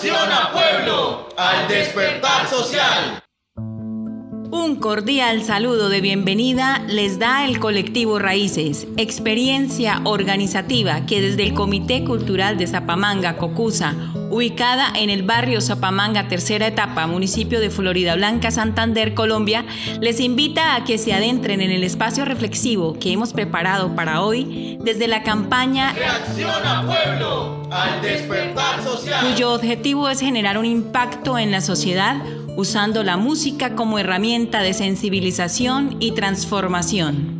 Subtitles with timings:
[0.00, 3.20] Reacciona pueblo al despertar social.
[4.52, 11.52] Un cordial saludo de bienvenida les da el colectivo Raíces, experiencia organizativa que desde el
[11.52, 13.96] Comité Cultural de Zapamanga, Cocusa,
[14.30, 19.64] ubicada en el barrio Zapamanga, tercera etapa, municipio de Florida Blanca, Santander, Colombia,
[20.00, 24.78] les invita a que se adentren en el espacio reflexivo que hemos preparado para hoy
[24.82, 31.50] desde la campaña Reacciona pueblo al despertar social, cuyo objetivo es generar un impacto en
[31.50, 32.16] la sociedad
[32.56, 37.37] usando la música como herramienta de sensibilización y transformación.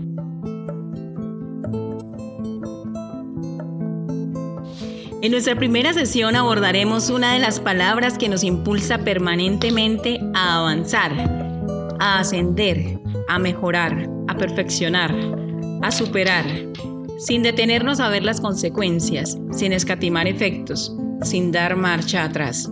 [5.20, 11.10] En nuestra primera sesión abordaremos una de las palabras que nos impulsa permanentemente a avanzar,
[11.98, 15.12] a ascender, a mejorar, a perfeccionar,
[15.82, 16.46] a superar,
[17.18, 22.70] sin detenernos a ver las consecuencias, sin escatimar efectos, sin dar marcha atrás.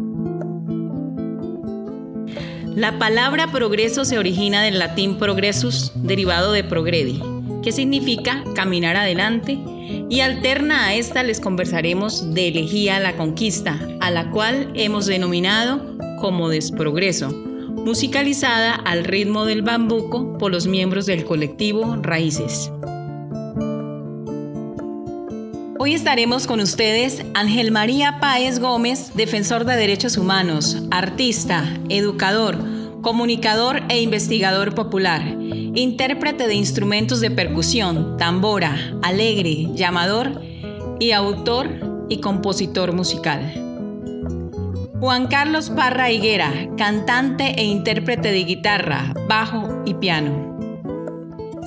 [2.77, 7.21] La palabra progreso se origina del latín progressus, derivado de progredi,
[7.65, 9.59] que significa caminar adelante,
[10.09, 15.07] y alterna a esta les conversaremos de elegía a la conquista, a la cual hemos
[15.07, 22.71] denominado como desprogreso, musicalizada al ritmo del bambuco por los miembros del colectivo Raíces.
[25.79, 32.59] Hoy estaremos con ustedes Ángel María Páez Gómez, defensor de derechos humanos, artista, educador,
[33.03, 35.23] comunicador e investigador popular,
[35.77, 40.41] intérprete de instrumentos de percusión, tambora, alegre, llamador
[40.99, 41.69] y autor
[42.09, 43.63] y compositor musical.
[44.99, 50.57] Juan Carlos Parra Higuera, cantante e intérprete de guitarra, bajo y piano.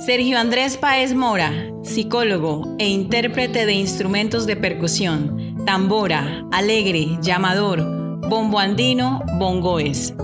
[0.04, 1.52] Sergio Andrés Paez Mora,
[1.84, 10.14] psicólogo e intérprete de instrumentos de percusión, tambora, alegre, llamador, bombo andino, bongoes.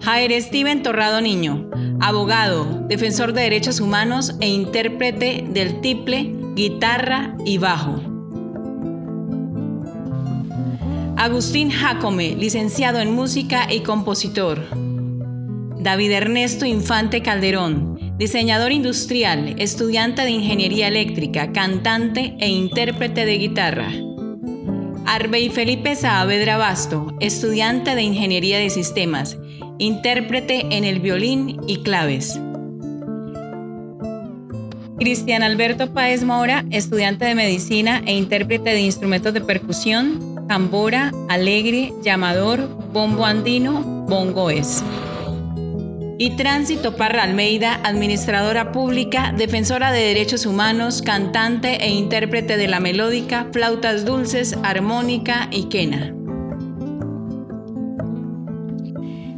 [0.00, 7.58] Jair Steven Torrado Niño, abogado, defensor de derechos humanos e intérprete del tiple, guitarra y
[7.58, 8.00] bajo.
[11.18, 14.58] Agustín Jacome, licenciado en música y compositor.
[15.78, 23.92] David Ernesto Infante Calderón, diseñador industrial, estudiante de ingeniería eléctrica, cantante e intérprete de guitarra.
[25.04, 29.36] Arbey Felipe Saavedra Basto, estudiante de ingeniería de sistemas,
[29.80, 32.38] intérprete en el violín y claves.
[34.98, 41.92] Cristian Alberto Páez Mora, estudiante de medicina e intérprete de instrumentos de percusión, tambora, alegre,
[42.02, 44.84] llamador, bombo andino, bongoes
[46.20, 52.78] y Tránsito Parra Almeida, administradora pública, defensora de derechos humanos, cantante e intérprete de la
[52.78, 56.19] melódica, flautas dulces, armónica y quena.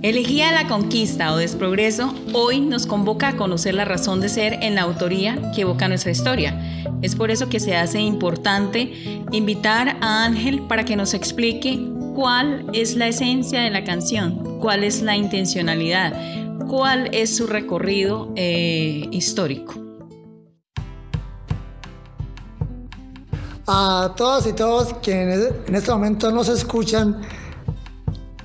[0.02, 4.74] Elegía la conquista o desprogreso, hoy nos convoca a conocer la razón de ser en
[4.74, 6.60] la autoría que evoca nuestra historia.
[7.02, 11.78] Es por eso que se hace importante invitar a Ángel para que nos explique
[12.16, 18.32] cuál es la esencia de la canción, cuál es la intencionalidad, cuál es su recorrido
[18.34, 19.74] eh, histórico.
[23.68, 27.22] A todas y todos quienes en este momento nos escuchan,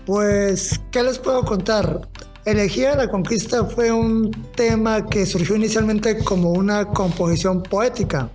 [0.07, 2.07] pues, ¿qué les puedo contar?
[2.45, 8.29] Elegía la conquista fue un tema que surgió inicialmente como una composición poética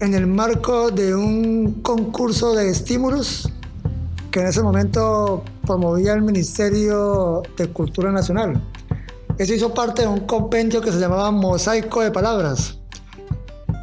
[0.00, 3.52] en el marco de un concurso de estímulos
[4.30, 8.66] que en ese momento promovía el Ministerio de Cultura Nacional.
[9.36, 12.78] Eso hizo parte de un compendio que se llamaba Mosaico de Palabras.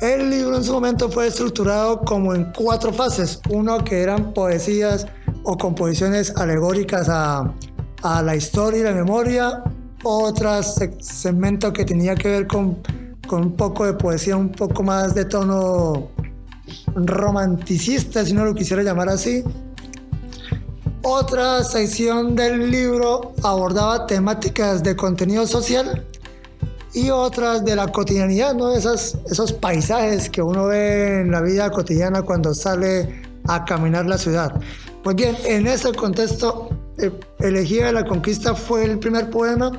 [0.02, 3.40] El libro en su momento fue estructurado como en cuatro fases.
[3.50, 5.06] Uno que eran poesías
[5.44, 7.54] o composiciones alegóricas a,
[8.04, 9.64] a la historia y la memoria.
[10.04, 12.78] Otro segmento que tenía que ver con,
[13.28, 16.10] con un poco de poesía, un poco más de tono
[16.96, 19.44] romanticista, si no lo quisiera llamar así.
[21.02, 26.06] Otra sección del libro abordaba temáticas de contenido social
[26.94, 28.74] y otras de la cotidianidad, ¿no?
[28.74, 34.18] Esas, esos paisajes que uno ve en la vida cotidiana cuando sale a caminar la
[34.18, 34.54] ciudad.
[35.04, 39.72] Pues bien, en ese contexto, eh, Elegía la Conquista fue el primer poema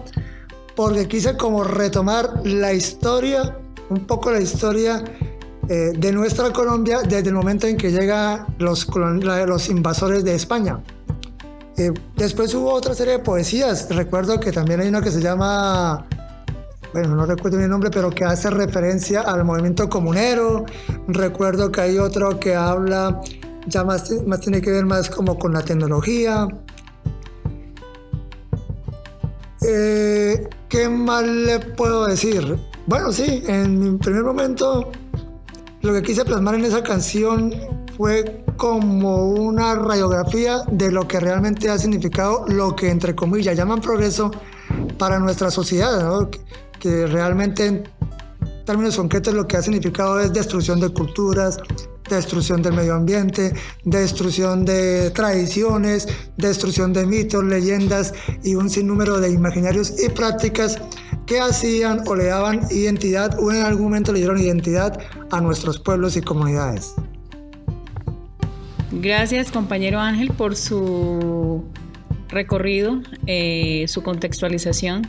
[0.75, 3.59] porque quise como retomar la historia,
[3.91, 5.05] un poco la historia
[5.69, 10.81] eh, de nuestra Colombia desde el momento en que llegan los, los invasores de España.
[11.77, 13.89] Eh, después hubo otra serie de poesías.
[13.91, 16.07] Recuerdo que también hay una que se llama,
[16.95, 20.65] bueno, no recuerdo mi nombre, pero que hace referencia al movimiento comunero.
[21.09, 23.21] Recuerdo que hay otro que habla
[23.67, 26.49] ya más, más tiene que ver más como con la tecnología.
[29.63, 32.57] Eh, ¿Qué más le puedo decir?
[32.87, 34.91] Bueno, sí, en mi primer momento
[35.83, 37.53] lo que quise plasmar en esa canción
[37.97, 43.81] fue como una radiografía de lo que realmente ha significado lo que entre comillas llaman
[43.81, 44.31] progreso
[44.99, 46.29] para nuestra sociedad,
[46.79, 47.85] que realmente en
[48.65, 51.59] términos concretos lo que ha significado es destrucción de culturas,
[52.17, 53.53] destrucción del medio ambiente,
[53.85, 60.79] destrucción de tradiciones, destrucción de mitos, leyendas y un sinnúmero de imaginarios y prácticas
[61.27, 65.79] que hacían o le daban identidad o en algún momento le dieron identidad a nuestros
[65.79, 66.95] pueblos y comunidades.
[68.93, 71.65] Gracias compañero Ángel por su
[72.29, 75.07] recorrido, eh, su contextualización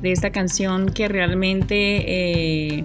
[0.00, 2.04] de esta canción que realmente
[2.78, 2.84] eh,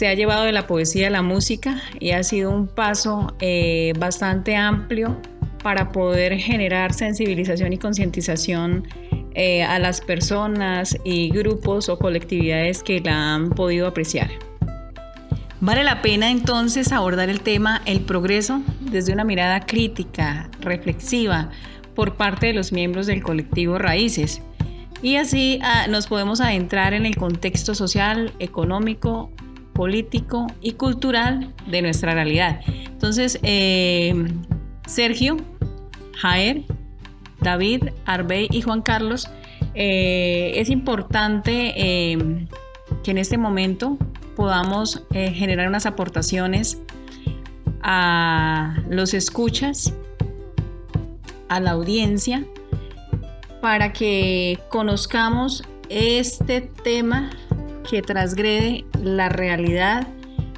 [0.00, 3.92] se ha llevado de la poesía a la música y ha sido un paso eh,
[3.98, 5.20] bastante amplio
[5.62, 8.88] para poder generar sensibilización y concientización
[9.34, 14.30] eh, a las personas y grupos o colectividades que la han podido apreciar.
[15.60, 21.50] Vale la pena entonces abordar el tema el progreso desde una mirada crítica, reflexiva,
[21.94, 24.40] por parte de los miembros del colectivo Raíces.
[25.02, 29.30] Y así ah, nos podemos adentrar en el contexto social, económico,
[29.72, 32.60] político y cultural de nuestra realidad.
[32.66, 34.14] Entonces, eh,
[34.86, 35.36] Sergio,
[36.16, 36.62] Jaer,
[37.40, 39.28] David, Arbey y Juan Carlos,
[39.74, 42.46] eh, es importante eh,
[43.02, 43.96] que en este momento
[44.36, 46.78] podamos generar unas aportaciones
[47.82, 49.92] a los escuchas,
[51.48, 52.44] a la audiencia,
[53.60, 57.30] para que conozcamos este tema
[57.88, 60.06] que transgrede la realidad,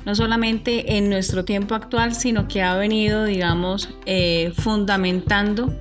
[0.05, 5.73] no solamente en nuestro tiempo actual, sino que ha venido, digamos, eh, fundamentando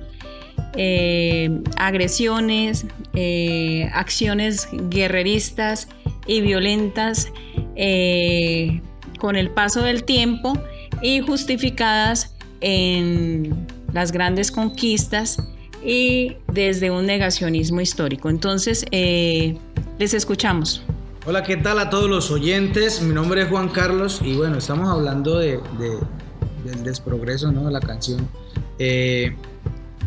[0.74, 5.88] eh, agresiones, eh, acciones guerreristas
[6.26, 7.32] y violentas
[9.18, 10.52] con el paso del tiempo
[11.02, 15.42] y justificadas en las grandes conquistas
[15.84, 18.30] y desde un negacionismo histórico.
[18.30, 20.84] Entonces, les escuchamos.
[21.24, 23.00] Hola, ¿qué tal a todos los oyentes?
[23.00, 25.60] Mi nombre es Juan Carlos y bueno, estamos hablando de,
[26.64, 27.66] del desprogreso, ¿no?
[27.66, 28.26] De la canción.
[28.80, 29.36] Eh,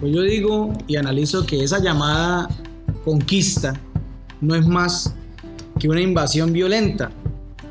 [0.01, 2.49] pues yo digo y analizo que esa llamada
[3.05, 3.79] conquista
[4.41, 5.15] no es más
[5.79, 7.11] que una invasión violenta,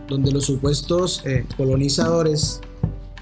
[0.09, 2.63] donde los supuestos eh, colonizadores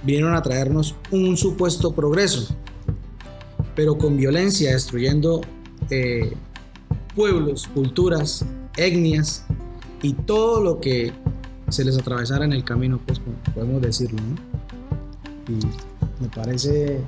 [0.04, 2.54] vinieron a traernos un supuesto progreso,
[3.74, 5.40] pero con violencia, destruyendo
[5.90, 6.32] eh,
[7.12, 8.46] pueblos, culturas,
[8.76, 9.46] etnias
[10.02, 11.12] y todo lo que
[11.68, 13.20] se les atravesara en el camino, pues
[13.54, 15.52] podemos decirlo, ¿no?
[15.52, 17.00] Y me parece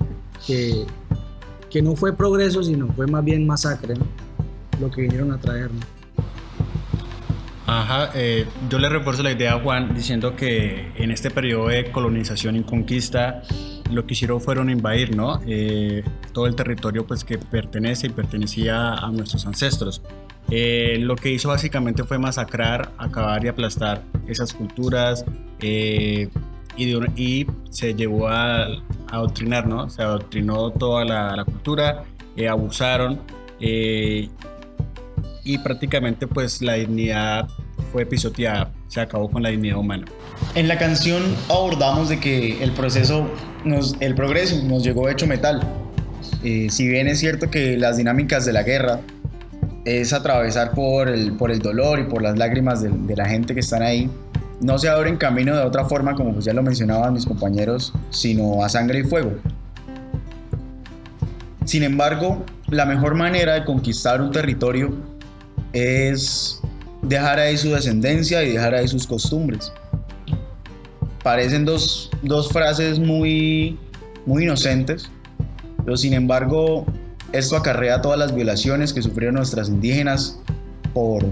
[0.47, 0.87] que,
[1.71, 4.07] que no fue progreso, sino fue más bien masacre, ¿no?
[4.81, 5.85] Lo que vinieron a traernos.
[7.67, 11.91] Ajá, eh, yo le refuerzo la idea a Juan diciendo que en este periodo de
[11.91, 13.43] colonización y conquista
[13.91, 15.41] lo que hicieron fueron invadir, ¿no?
[15.47, 20.03] Eh, todo el territorio pues que pertenece y pertenecía a nuestros ancestros.
[20.51, 25.25] Eh, lo que hizo básicamente fue masacrar, acabar y aplastar esas culturas
[25.61, 26.29] y,
[26.77, 28.67] y, se llevó a,
[29.11, 29.89] adoctrinar, ¿no?
[29.89, 32.05] Se adoctrinó toda la, la cultura,
[32.49, 33.21] abusaron
[35.45, 37.49] y prácticamente pues la dignidad
[37.93, 40.07] fue pisoteada, se acabó con la dignidad humana.
[40.55, 43.31] En la canción abordamos de que el proceso,
[43.65, 45.63] nos, el progreso nos llegó hecho metal.
[46.43, 49.01] Eh, si bien es cierto que las dinámicas de la guerra
[49.85, 53.61] es atravesar por el, por el dolor y por las lágrimas de, la gente que
[53.61, 54.11] están ahí,
[54.61, 58.65] no se abren camino de otra forma, como pues ya lo mencionaban mis compañeros, sino
[58.65, 59.33] a sangre y fuego.
[61.65, 64.95] Sin embargo, la mejor manera de conquistar un territorio
[65.73, 66.61] es
[67.03, 69.73] dejar ahí su descendencia y dejar ahí sus costumbres.
[71.23, 72.11] Parecen dos,
[72.53, 73.79] frases muy,
[74.27, 75.11] muy inocentes,
[75.85, 76.87] pero sin embargo
[77.39, 80.39] esto acarrea todas las violaciones que sufrieron nuestras indígenas
[80.93, 81.25] por,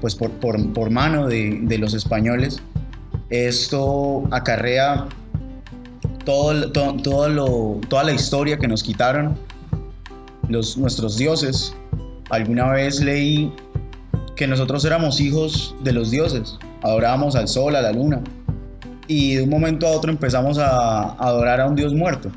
[0.00, 2.60] pues por, mano de, los españoles.
[3.30, 5.06] Esto acarrea
[6.24, 9.36] todo, todo, toda la historia que nos quitaron
[10.48, 11.74] los, nuestros dioses,
[12.30, 13.52] Alguna vez leí
[14.34, 18.22] que nosotros éramos hijos de los dioses, adorábamos al sol, a la luna,
[19.06, 22.30] y de un momento a otro empezamos a adorar a un dios muerto,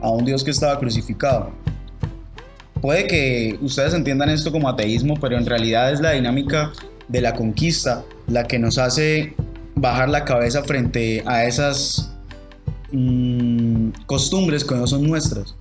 [0.00, 1.50] a un dios que estaba crucificado.
[2.80, 6.72] Puede que ustedes entiendan esto como ateísmo, pero en realidad es la dinámica
[7.08, 9.34] de la conquista la que nos hace
[9.74, 12.12] bajar la cabeza frente a esas
[12.92, 15.54] mm, costumbres que no son nuestras.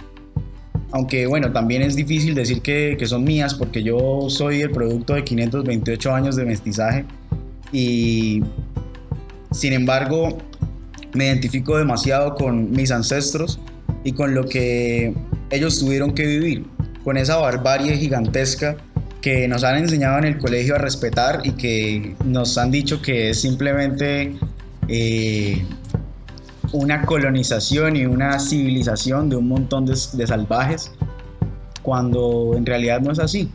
[0.91, 5.13] Aunque bueno, también es difícil decir que, que, son mías porque yo soy el producto
[5.13, 7.05] de 528 años de mestizaje
[7.71, 8.41] y
[9.51, 10.37] sin embargo
[11.13, 13.59] me identifico demasiado con mis ancestros
[14.03, 15.13] y con lo que
[15.51, 16.65] ellos tuvieron que vivir,
[17.03, 18.77] con esa barbarie gigantesca
[19.21, 23.31] que nos han enseñado en el colegio a respetar y que nos han dicho que
[23.31, 24.37] es simplemente
[24.87, 25.65] eh,
[26.71, 30.91] una colonización y una civilización de un montón de, de, salvajes,
[31.81, 33.51] cuando en realidad no es así.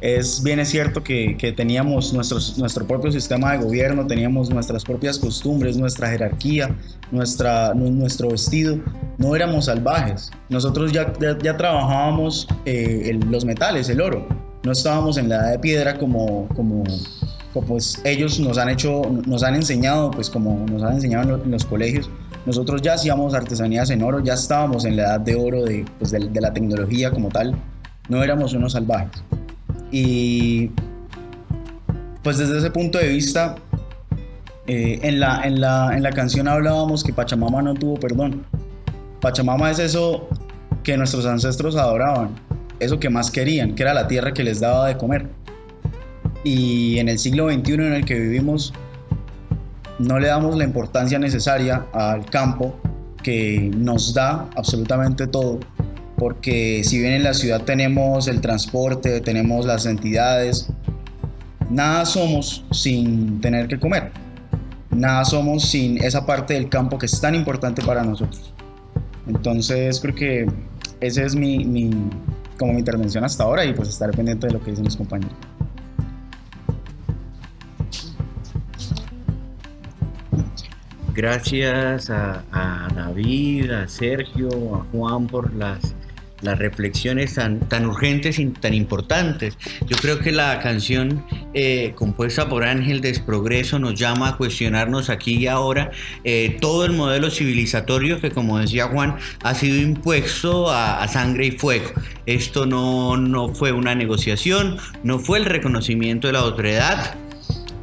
[0.00, 5.18] Es bien es cierto que, teníamos nuestros, nuestro propio sistema de gobierno, teníamos nuestras propias
[5.18, 6.76] costumbres, nuestra jerarquía,
[7.10, 8.78] nuestro vestido,
[9.18, 10.30] no éramos salvajes.
[10.48, 14.26] Nosotros ya, ya, trabajábamos eh, los metales, el oro,
[14.64, 16.84] no estábamos en la edad de piedra como, como,
[17.66, 21.44] pues ellos nos han hecho, nos han enseñado, pues como nos han enseñado en, lo,
[21.44, 22.10] en, los colegios.
[22.46, 26.10] Nosotros ya hacíamos artesanías en oro, ya estábamos en la edad de oro de, pues
[26.10, 27.54] de la tecnología como tal,
[28.08, 29.22] no éramos unos salvajes.
[29.96, 30.72] Y
[32.24, 33.54] pues desde ese punto de vista,
[34.66, 38.44] eh, en, la, en, la, en la canción hablábamos que Pachamama no tuvo perdón.
[39.20, 40.28] Pachamama es eso
[40.82, 42.30] que nuestros ancestros adoraban,
[42.80, 45.28] eso que más querían, que era la tierra que les daba de comer.
[46.42, 48.72] Y en el siglo XXI en el que vivimos,
[50.00, 52.74] no le damos la importancia necesaria al campo
[53.22, 55.60] que nos da absolutamente todo.
[56.16, 60.68] Porque si bien en la ciudad tenemos el transporte, tenemos las entidades,
[61.70, 64.12] nada somos sin tener que comer.
[64.90, 68.54] Nada somos sin esa parte del campo que es tan importante para nosotros.
[69.26, 70.46] Entonces creo que
[71.00, 71.90] esa es mi, mi,
[72.58, 75.34] como mi intervención hasta ahora y pues estaré pendiente de lo que dicen los compañeros.
[81.14, 85.94] Gracias a, David, a Sergio, a Juan por las,
[86.44, 89.56] las reflexiones tan, tan urgentes y tan importantes.
[89.86, 91.24] Yo creo que la canción
[91.54, 95.90] eh, compuesta por Ángel Desprogreso nos llama a cuestionarnos aquí y ahora
[96.24, 101.50] eh, todo el modelo civilizatorio que, como decía Juan, ha sido impuesto a, sangre y
[101.52, 101.90] fuego.
[102.26, 107.16] Esto no, no fue una negociación, no fue el reconocimiento de la autoridad,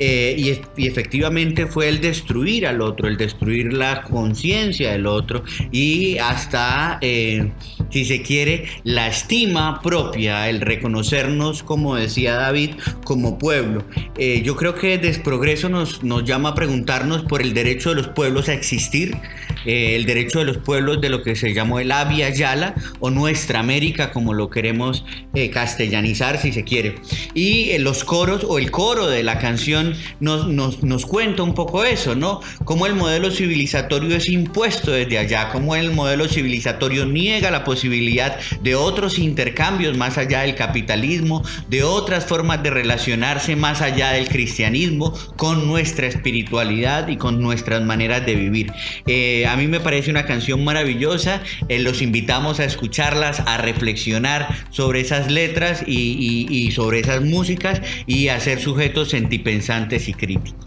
[0.04, 5.44] eh, y, y, efectivamente fue el destruir al otro, el destruir la conciencia del otro
[5.72, 7.52] y hasta, eh,
[7.92, 12.72] si se quiere, la estima propia, el reconocernos, como decía David,
[13.04, 13.84] como pueblo.
[14.18, 18.08] Eh, yo creo que Desprogreso nos, nos llama a preguntarnos por el derecho de los
[18.10, 19.18] pueblos a existir,
[19.66, 23.60] el derecho de los pueblos de lo que se llamó el Abya Yala o Nuestra
[23.60, 25.06] América, como lo queremos
[25.54, 26.96] castellanizar, si se quiere.
[27.34, 31.84] Y los coros o el coro de la canción nos, nos, nos, cuenta un poco
[31.84, 32.42] eso, ¿no?
[32.64, 37.81] Cómo el modelo civilizatorio es impuesto desde allá, cómo el modelo civilizatorio niega la posibilidad
[37.90, 44.28] de otros intercambios más allá del capitalismo, de otras formas de relacionarse más allá del
[44.28, 48.72] cristianismo, con nuestra espiritualidad y con nuestras maneras de vivir.
[49.08, 54.48] Eh, a mí me parece una canción maravillosa, eh, los invitamos a escucharlas, a reflexionar
[54.70, 60.66] sobre esas letras y, y, sobre esas músicas y a ser sujetos sentipensantes y críticos.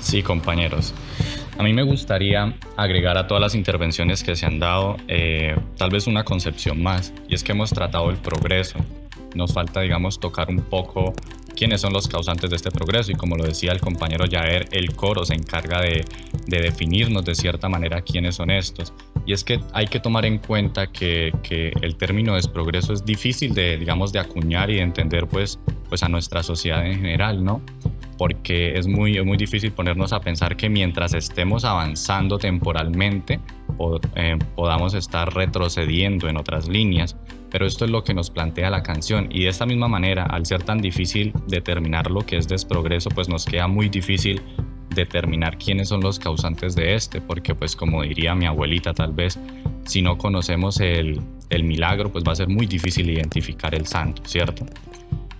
[0.00, 0.94] Sí, compañeros.
[1.58, 5.90] A mí me gustaría agregar a todas las intervenciones que se han dado eh, tal
[5.90, 8.78] vez una concepción más, y es que hemos tratado el progreso.
[9.34, 11.14] Nos falta, digamos, tocar un poco
[11.54, 14.94] quiénes son los causantes de este progreso y como lo decía el compañero Jaer, el
[14.94, 16.04] coro se encarga de,
[16.46, 18.92] de definirnos de cierta manera quiénes son estos.
[19.26, 23.54] Y es que hay que tomar en cuenta que, que el término desprogreso es difícil
[23.54, 27.62] de, digamos, de acuñar y de entender pues, pues a nuestra sociedad en general, ¿no?
[28.18, 33.40] Porque es muy, es muy difícil ponernos a pensar que mientras estemos avanzando temporalmente,
[33.78, 37.16] o, eh, podamos estar retrocediendo en otras líneas,
[37.50, 40.46] pero esto es lo que nos plantea la canción y de esta misma manera, al
[40.46, 44.40] ser tan difícil determinar lo que es desprogreso, pues nos queda muy difícil
[44.94, 49.38] determinar quiénes son los causantes de este, porque pues como diría mi abuelita tal vez,
[49.84, 54.22] si no conocemos el, el milagro, pues va a ser muy difícil identificar el santo,
[54.24, 54.66] ¿cierto?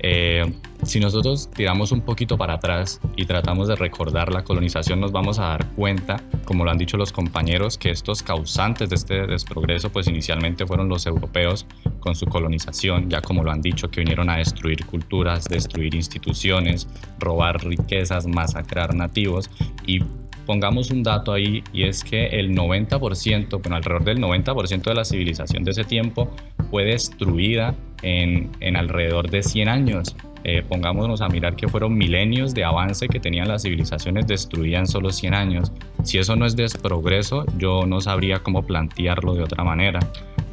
[0.04, 5.12] Eh, si nosotros tiramos un poquito para atrás y tratamos de recordar la colonización, nos
[5.12, 9.26] vamos a dar cuenta, como lo han dicho los compañeros, que estos causantes de este
[9.28, 11.66] desprogreso, pues inicialmente fueron los europeos
[12.00, 16.88] con su colonización, ya como lo han dicho, que vinieron a destruir culturas, destruir instituciones,
[17.21, 19.50] robar riquezas, masacrar nativos.
[19.87, 20.00] Y
[20.47, 25.04] pongamos un dato ahí y es que el 90%, bueno, alrededor del 90% de la
[25.04, 26.28] civilización de ese tiempo
[26.71, 30.16] fue destruida en, alrededor de 100 años.
[30.44, 34.87] Eh, pongámonos a mirar que fueron milenios de avance que tenían las civilizaciones destruidas en
[34.88, 35.73] solo 100 años.
[36.02, 40.00] Si eso no es desprogreso, yo no sabría cómo plantearlo de otra manera.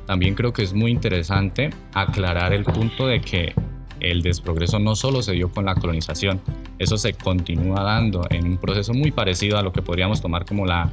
[0.05, 3.53] También creo que es muy interesante aclarar el punto de que
[3.99, 6.39] el desprogreso no solo se dio con la colonización,
[6.77, 10.65] eso se continúa dando en un proceso muy parecido a lo que podríamos tomar como
[10.65, 10.89] la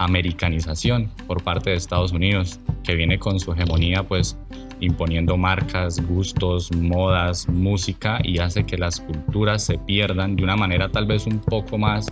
[0.00, 4.38] americanización por parte de Estados Unidos, que viene con su hegemonía pues
[4.80, 10.90] imponiendo marcas, gustos, modas, música y hace que las culturas se pierdan de una manera
[10.90, 12.06] tal vez un poco más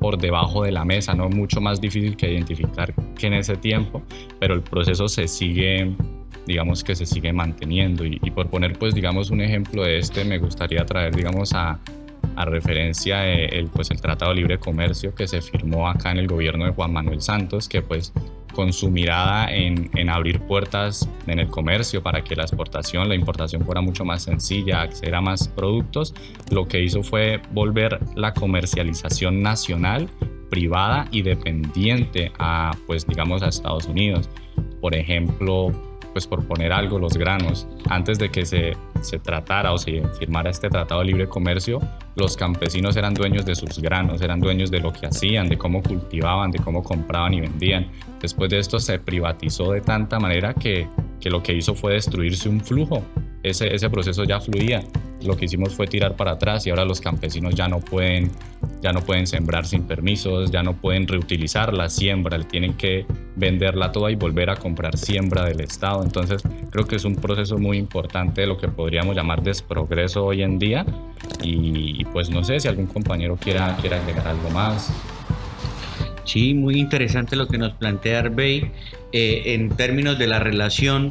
[0.00, 4.02] por debajo de la mesa, no mucho más difícil que identificar que en ese tiempo,
[4.40, 5.94] pero el proceso se sigue
[6.46, 8.04] digamos que se sigue manteniendo.
[8.04, 11.78] Y, por poner pues digamos un ejemplo de este me gustaría traer digamos a,
[12.36, 16.26] a referencia el, pues, el Tratado de Libre Comercio que se firmó acá en el
[16.26, 18.12] gobierno de Juan Manuel Santos, que pues
[18.54, 23.16] con su mirada en, en, abrir puertas en el comercio para que la exportación, la
[23.16, 26.14] importación fuera mucho más sencilla, acceder a más productos,
[26.50, 30.08] lo que hizo fue volver la comercialización nacional,
[30.50, 34.30] privada y dependiente a, pues digamos, a Estados Unidos.
[34.80, 35.72] Por ejemplo,
[36.14, 37.66] pues por poner algo, los granos.
[37.90, 41.80] Antes de que se, se tratara o se firmara este tratado de libre comercio,
[42.14, 45.82] los campesinos eran dueños de sus granos, eran dueños de lo que hacían, de cómo
[45.82, 47.88] cultivaban, de cómo compraban y vendían.
[48.22, 50.86] Después de esto se privatizó de tanta manera que,
[51.24, 53.02] que lo que hizo fue destruirse un flujo.
[53.42, 54.84] Ese, ese proceso ya fluía
[55.24, 58.30] lo que hicimos fue tirar para atrás y ahora los campesinos ya no pueden,
[58.82, 63.90] ya no pueden sembrar sin permisos, ya no pueden reutilizar la siembra, tienen que venderla
[63.90, 66.02] toda y volver a comprar siembra del Estado.
[66.02, 70.42] Entonces creo que es un proceso muy importante de lo que podríamos llamar desprogreso hoy
[70.42, 70.84] en día
[71.42, 74.92] y pues no sé si algún compañero quiera, quiera agregar algo más.
[76.24, 78.70] Sí, muy interesante lo que nos plantea Arbey
[79.12, 81.10] eh, en términos de la relación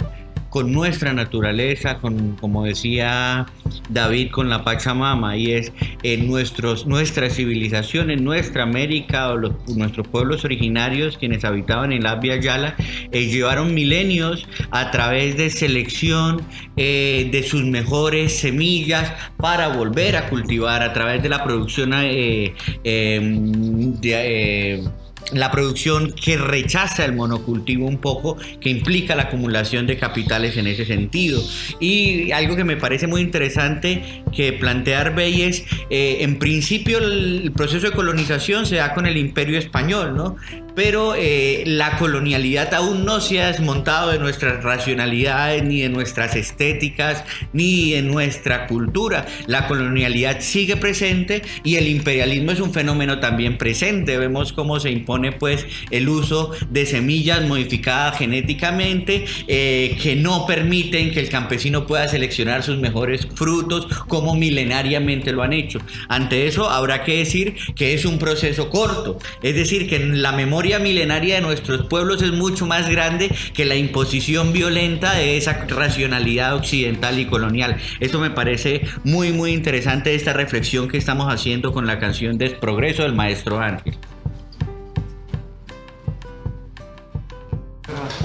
[0.54, 3.48] con nuestra naturaleza, con, como decía
[3.90, 9.34] David, con la Pachamama, y es en nuestros, nuestra civilización, en nuestra América,
[9.76, 12.76] nuestros pueblos originarios, quienes habitaban en la Via Yala,
[13.12, 16.44] eh, llevaron milenios a través de selección
[16.78, 22.54] eh, de sus mejores semillas para volver a cultivar a través de la producción eh,
[22.84, 24.88] em, de
[25.34, 30.68] la producción que rechaza el monocultivo un poco, que implica la acumulación de capitales en
[30.68, 31.42] ese sentido.
[31.80, 37.52] Y algo que me parece muy interesante que plantear Bey es, eh, en principio el
[37.56, 40.36] proceso de colonización se da con el imperio español, ¿no?
[40.76, 46.36] Pero eh, la colonialidad aún no se ha desmontado de nuestras racionalidades, ni de nuestras
[46.36, 49.26] estéticas, ni de nuestra cultura.
[49.48, 54.18] La colonialidad sigue presente y el imperialismo es un fenómeno también presente.
[54.18, 61.12] Vemos cómo se impone pues el uso de semillas modificadas genéticamente eh, que no permiten
[61.12, 65.80] que el campesino pueda seleccionar sus mejores frutos como milenariamente lo han hecho.
[66.08, 70.63] Ante eso habrá que decir que es un proceso corto, es decir, que la memoria
[70.80, 76.56] milenaria de nuestros pueblos es mucho más grande que la imposición violenta de esa racionalidad
[76.56, 77.78] occidental y colonial.
[78.00, 83.04] Esto me parece muy, muy interesante esta reflexión que estamos haciendo con la canción Desprogreso
[83.04, 83.98] del maestro Ángel.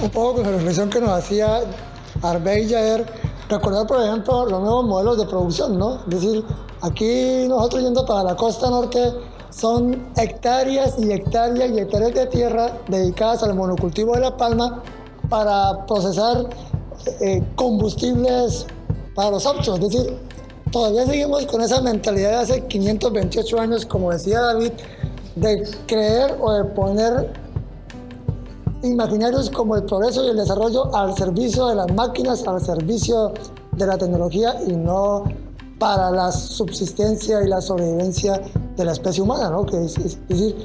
[0.01, 1.59] Un poco con la reflexión que nos hacía
[2.21, 3.05] Arbey Yaer,
[3.49, 6.01] recordar, por ejemplo, los nuevos modelos de producción, ¿no?
[6.09, 6.43] Es decir,
[6.81, 8.99] aquí nosotros yendo para la costa norte,
[9.49, 14.83] son hectáreas y hectáreas y hectáreas de tierra dedicadas al monocultivo de la palma
[15.29, 16.49] para procesar
[17.21, 18.65] eh, combustibles
[19.15, 19.79] para los autos.
[19.79, 20.17] Es decir,
[20.71, 24.71] todavía seguimos con esa mentalidad de hace 528 años, como decía David,
[25.35, 27.31] de creer o de poner
[28.83, 33.33] imaginarios como el progreso y el desarrollo al servicio de las máquinas, al servicio
[33.73, 35.23] de la tecnología y no
[35.79, 38.41] para la subsistencia y la sobrevivencia
[38.79, 39.65] de la especie humana, ¿no?
[39.65, 39.95] Que es,
[40.29, 40.55] decir,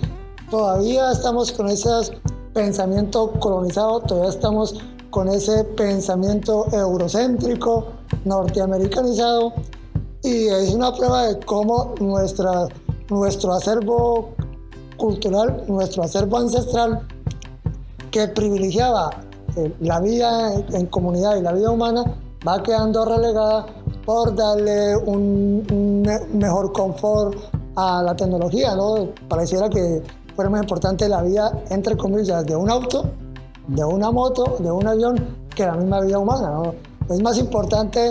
[0.49, 1.91] todavía estamos con ese
[2.53, 4.77] pensamiento colonizado, todavía estamos
[5.11, 7.89] con ese pensamiento eurocéntrico,
[8.25, 9.53] norteamericanizado,
[10.23, 12.69] y es una prueba de cómo nuestra,
[13.11, 14.31] nuestro acervo
[14.97, 17.07] cultural, nuestro acervo ancestral,
[18.13, 19.11] que privilegiaba
[19.57, 22.05] eh, la vida en comunidad y la vida humana,
[22.47, 23.67] va quedando relegada
[24.07, 27.37] por darle un, mejor confort
[27.77, 29.09] a la tecnología, ¿no?
[29.29, 30.03] Pareciera que
[30.35, 33.05] fuera más importante la vida, entre comillas, de un auto,
[33.69, 36.75] de una moto, de un avión, que la misma vida humana, ¿no?
[37.09, 38.11] Es más importante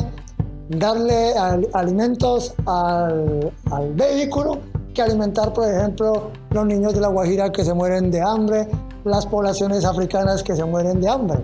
[0.69, 1.33] darle
[1.73, 4.59] alimentos al, al vehículo
[4.93, 8.67] que alimentar, por ejemplo, los niños de la Guajira que se mueren de hambre,
[9.03, 11.39] las poblaciones africanas que se mueren de hambre.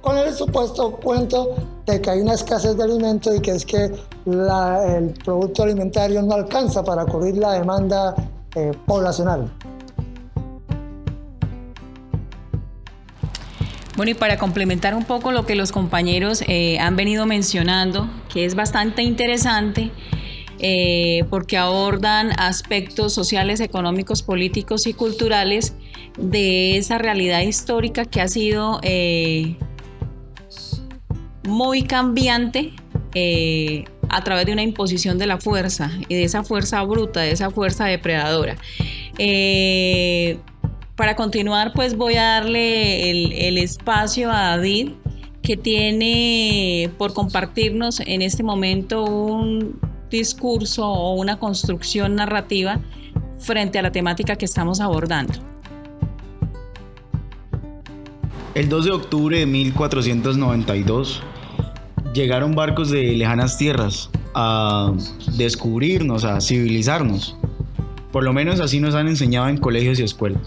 [0.00, 1.54] Con el supuesto cuento
[1.92, 3.84] de que hay una escasez de alimentos y que es que
[4.26, 8.14] el producto alimentario no alcanza para cubrir la demanda
[8.54, 9.50] eh, poblacional.
[13.96, 18.44] Bueno, y para complementar un poco lo que los compañeros eh, han venido mencionando, que
[18.44, 19.90] es bastante interesante,
[20.60, 25.74] eh, porque abordan aspectos sociales, económicos, políticos y culturales
[26.16, 28.80] de esa realidad histórica que ha sido
[31.44, 32.72] muy cambiante
[33.14, 37.32] eh, a través de una imposición de la fuerza y de esa fuerza bruta, de
[37.32, 38.56] esa fuerza depredadora.
[39.18, 40.38] Eh,
[40.96, 44.90] para continuar, pues voy a darle el, el espacio a David,
[45.42, 49.78] que tiene por compartirnos en este momento un
[50.10, 52.80] discurso o una construcción narrativa
[53.38, 55.34] frente a la temática que estamos abordando.
[58.58, 61.22] El 2 de octubre de 1492
[62.12, 64.92] llegaron barcos de lejanas tierras a
[65.36, 67.36] descubrirnos, a civilizarnos.
[68.10, 70.42] Por lo menos así nos han enseñado en colegios y escuelas.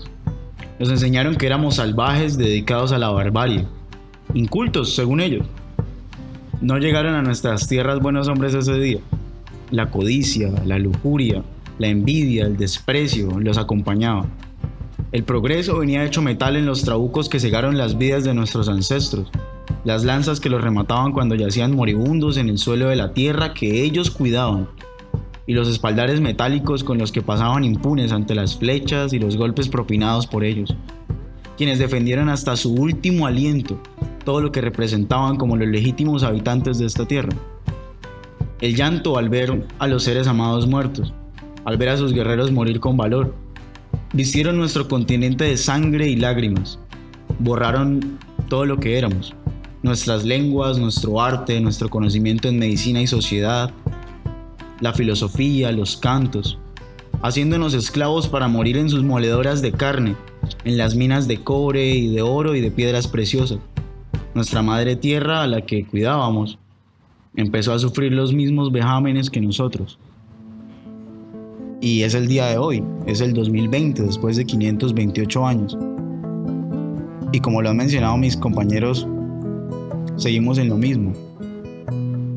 [0.77, 3.65] Nos enseñaron que éramos salvajes dedicados a la barbarie,
[4.33, 5.47] incultos según ellos.
[6.59, 8.99] No llegaron a nuestras tierras buenos hombres ese día.
[9.69, 11.43] La codicia, la lujuria,
[11.79, 14.50] la envidia, el desprecio los acompañaban.
[15.11, 19.29] El progreso venía hecho metal en los trabucos que cegaron las vidas de nuestros ancestros,
[19.83, 23.83] las lanzas que los remataban cuando yacían moribundos en el suelo de la tierra que
[23.83, 24.69] ellos cuidaban,
[25.45, 29.67] y los espaldares metálicos con los que pasaban impunes ante las flechas y los golpes
[29.67, 30.77] propinados por ellos,
[31.57, 33.77] quienes defendieron hasta su último aliento
[34.23, 37.35] todo lo que representaban como los legítimos habitantes de esta tierra.
[38.61, 41.13] El llanto al ver a los seres amados muertos,
[41.65, 43.35] al ver a sus guerreros morir con valor,
[44.13, 46.79] Vistieron nuestro continente de sangre y lágrimas.
[47.39, 49.33] Borraron todo lo que éramos.
[49.83, 53.71] Nuestras lenguas, nuestro arte, nuestro conocimiento en medicina y sociedad,
[54.81, 56.59] la filosofía, los cantos,
[57.21, 60.15] haciéndonos esclavos para morir en sus moledoras de carne,
[60.65, 63.59] en las minas de cobre y de oro y de piedras preciosas.
[64.33, 66.57] Nuestra madre tierra a la que cuidábamos
[67.35, 69.99] empezó a sufrir los mismos vejámenes que nosotros.
[71.83, 75.75] Y es el día de hoy, es el 2020, después de 528 años.
[77.31, 79.07] Y como lo han mencionado mis compañeros,
[80.15, 81.11] seguimos en lo mismo.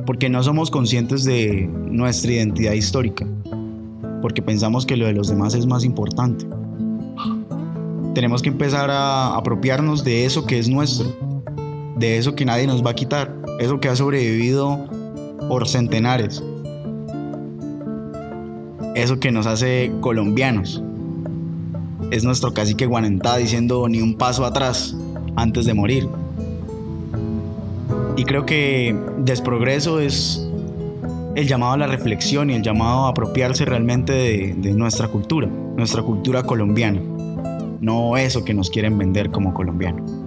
[0.06, 3.26] Porque no somos conscientes de nuestra identidad histórica.
[4.22, 6.46] Porque pensamos que lo de los demás es más importante.
[8.14, 11.14] Tenemos que empezar a apropiarnos de eso que es nuestro.
[11.98, 13.36] De eso que nadie nos va a quitar.
[13.60, 14.88] Eso que ha sobrevivido
[15.50, 16.42] por centenares
[18.94, 20.82] eso que nos hace colombianos.
[22.10, 24.96] Es nuestro cacique Guanentá diciendo ni un paso atrás
[25.36, 26.08] antes de morir.
[28.16, 30.46] Y creo que desprogreso es
[31.34, 35.48] el llamado a la reflexión y el llamado a apropiarse realmente de, de nuestra cultura,
[35.48, 37.00] nuestra cultura colombiana,
[37.80, 40.23] no eso que nos quieren vender como colombiano.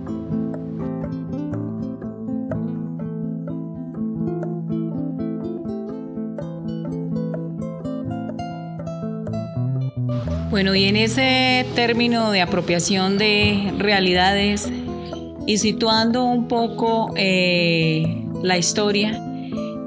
[10.57, 14.67] Bueno, y en ese término de apropiación de realidades
[15.45, 19.21] y situando un poco eh, la historia,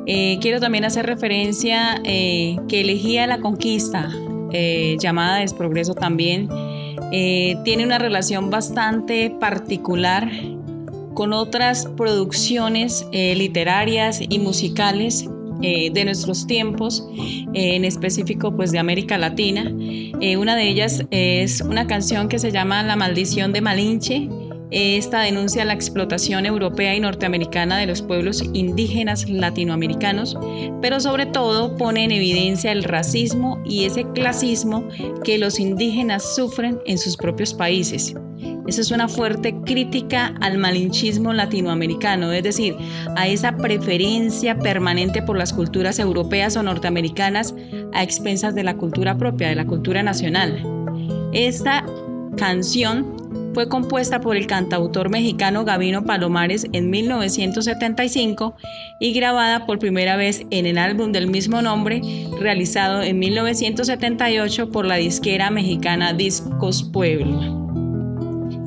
[0.06, 4.10] eh, quiero también hacer referencia eh, que elegía la conquista,
[4.52, 6.48] eh, llamada Desprogreso también,
[7.10, 10.30] tiene una relación bastante particular
[11.14, 15.28] con otras producciones literarias y musicales
[15.62, 17.06] eh, de nuestros tiempos,
[17.54, 19.72] eh, en específico pues de América Latina.
[20.20, 24.28] Eh, una de ellas es una canción que se llama La maldición de Malinche.
[24.70, 30.38] Esta denuncia la explotación europea y norteamericana de los pueblos indígenas latinoamericanos,
[30.80, 34.88] pero sobre todo pone en evidencia el racismo y ese clasismo
[35.24, 38.14] que los indígenas sufren en sus propios países.
[38.66, 42.76] Esa es una fuerte crítica al malinchismo latinoamericano, es decir,
[43.16, 47.54] a esa preferencia permanente por las culturas europeas o norteamericanas
[47.92, 50.62] a expensas de la cultura propia, de la cultura nacional.
[51.32, 51.84] Esta
[52.36, 53.20] canción
[53.54, 58.56] fue compuesta por el cantautor mexicano Gabino Palomares en 1975
[59.00, 62.00] y grabada por primera vez en el álbum del mismo nombre,
[62.38, 67.59] realizado en 1978 por la disquera mexicana Discos Pueblo.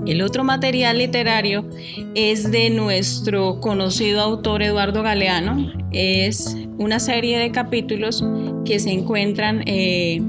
[0.05, 1.65] El otro material literario
[2.13, 5.71] es de nuestro conocido autor Eduardo Galeano.
[5.91, 8.23] Es una serie de capítulos
[8.65, 10.21] que se encuentran eh,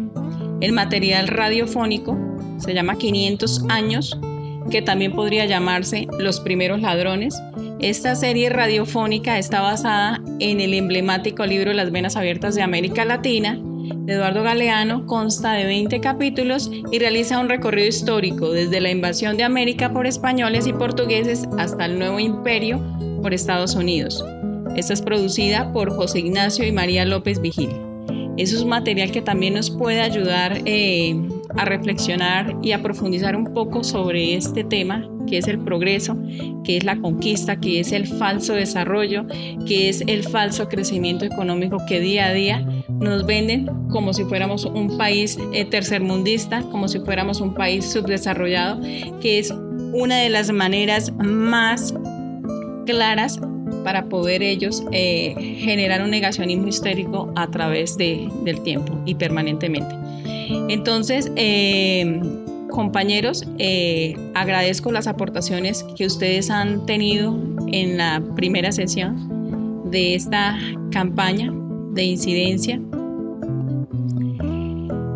[0.60, 2.16] el material radiofónico,
[2.58, 4.16] se llama 500 años,
[4.70, 7.34] que también podría llamarse Los primeros ladrones.
[7.80, 13.58] Esta serie radiofónica está basada en el emblemático libro Las Venas Abiertas de América Latina
[13.84, 19.36] de Eduardo Galeano, consta de 20 capítulos y realiza un recorrido histórico desde la invasión
[19.36, 22.80] de América por españoles y portugueses hasta el nuevo imperio
[23.20, 24.24] por Estados Unidos.
[24.76, 27.70] Esta es producida por José Ignacio y María López Vigil.
[28.36, 31.14] Eso es material que también nos puede ayudar eh,
[31.56, 36.16] a reflexionar y a profundizar un poco sobre este tema, que es el progreso,
[36.64, 39.26] que es la conquista, que es el falso desarrollo,
[39.66, 42.66] que es el falso crecimiento económico que día a día
[43.00, 48.80] nos venden como si fuéramos un país eh, tercermundista, como si fuéramos un país subdesarrollado,
[49.20, 49.52] que es
[49.92, 51.94] una de las maneras más
[52.86, 53.40] claras
[53.84, 59.94] para poder ellos eh, generar un negacionismo histérico a través de, del tiempo y permanentemente.
[60.68, 62.20] Entonces, eh,
[62.70, 63.46] compañeros,
[64.34, 70.58] agradezco las aportaciones que ustedes han tenido en la primera sesión de esta
[70.90, 71.52] campaña
[71.94, 72.80] de incidencia.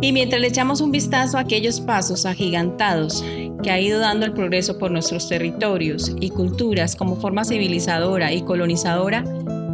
[0.00, 3.24] Y mientras le echamos un vistazo a aquellos pasos agigantados
[3.62, 8.42] que ha ido dando el progreso por nuestros territorios y culturas como forma civilizadora y
[8.42, 9.24] colonizadora,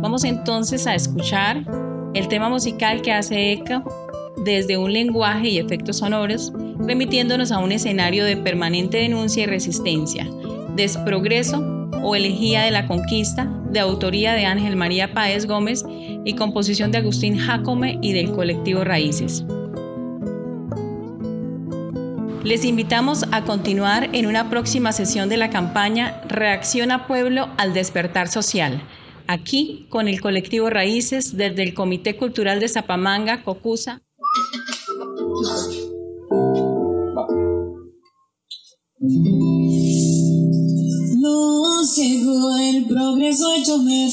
[0.00, 1.64] vamos entonces a escuchar
[2.14, 3.84] el tema musical que hace eco
[4.44, 10.26] desde un lenguaje y efectos sonoros, remitiéndonos a un escenario de permanente denuncia y resistencia,
[10.74, 11.73] desprogreso
[12.04, 15.84] o elegía de la conquista, de autoría de Ángel María Páez Gómez
[16.24, 19.44] y composición de Agustín Jacome y del colectivo Raíces.
[22.44, 28.28] Les invitamos a continuar en una próxima sesión de la campaña Reacciona Pueblo al Despertar
[28.28, 28.82] Social,
[29.26, 34.02] aquí con el colectivo Raíces desde el Comité Cultural de Zapamanga, Cocusa.
[41.96, 44.11] Llegó el progreso hecho me